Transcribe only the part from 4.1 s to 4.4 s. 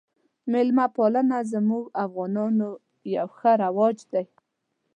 دی